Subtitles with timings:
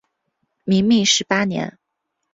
[0.63, 1.77] 明命十八年。